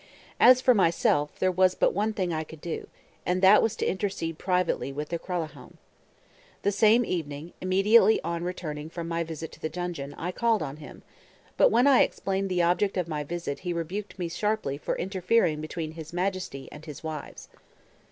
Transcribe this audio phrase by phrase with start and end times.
[0.39, 2.87] As for myself, there was but one thing I could do;
[3.23, 5.77] and that was to intercede privately with the Kralahome.
[6.63, 10.77] The same evening, immediately on returning from my visit to the dungeon, I called on
[10.77, 11.03] him;
[11.55, 15.61] but when I explained the object of my visit he rebuked me sharply for interfering
[15.61, 17.47] between his Majesty and his wives.